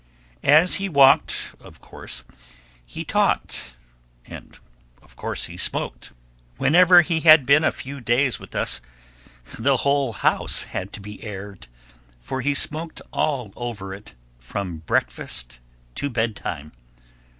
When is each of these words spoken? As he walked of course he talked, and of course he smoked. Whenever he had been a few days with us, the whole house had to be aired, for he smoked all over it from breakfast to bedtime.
As 0.41 0.73
he 0.81 0.89
walked 0.89 1.53
of 1.59 1.79
course 1.79 2.23
he 2.83 3.05
talked, 3.05 3.75
and 4.25 4.57
of 4.99 5.15
course 5.15 5.45
he 5.45 5.57
smoked. 5.57 6.11
Whenever 6.57 7.01
he 7.03 7.19
had 7.19 7.45
been 7.45 7.63
a 7.63 7.71
few 7.71 8.01
days 8.01 8.39
with 8.39 8.55
us, 8.55 8.81
the 9.59 9.77
whole 9.85 10.13
house 10.13 10.63
had 10.63 10.91
to 10.93 11.01
be 11.01 11.23
aired, 11.23 11.67
for 12.19 12.41
he 12.41 12.55
smoked 12.55 12.99
all 13.13 13.53
over 13.55 13.93
it 13.93 14.15
from 14.39 14.77
breakfast 14.77 15.59
to 15.93 16.09
bedtime. 16.09 16.71